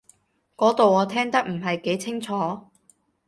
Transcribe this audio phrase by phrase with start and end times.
[0.57, 2.71] 嗰度我聽得唔係幾清楚